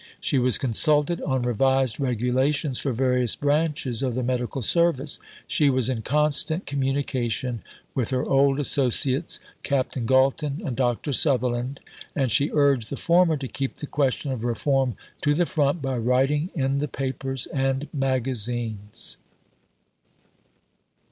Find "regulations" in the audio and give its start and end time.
1.99-2.79